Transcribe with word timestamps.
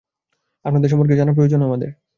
আপনাদের 0.65 0.89
সম্পর্কে 0.89 1.15
জানা 1.15 1.31
আমাদের 1.31 1.59
প্রয়োজন। 1.61 1.89